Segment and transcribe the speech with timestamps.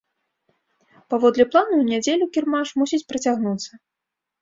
[1.15, 3.71] Паводле плану, у нядзелю кірмаш мусіць працягнуцца.